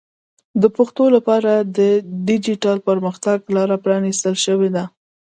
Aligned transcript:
د 0.61 0.63
پښتو 0.77 1.03
لپاره 1.15 1.51
د 1.77 1.79
ډیجیټل 2.27 2.77
پرمختګ 2.87 3.37
لاره 3.55 3.77
پرانیستل 3.83 4.35
شوې 4.45 4.69
ده. 4.75 4.83